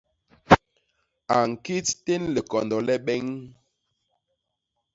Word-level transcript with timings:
A 1.35 1.37
ñkit 1.51 1.87
tén 2.05 2.21
likondo 2.35 2.77
le 2.87 2.95
beñ. 3.05 3.25